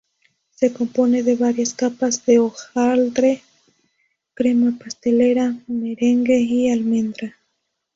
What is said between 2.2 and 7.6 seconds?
de hojaldre, crema pastelera, merengue y almendra.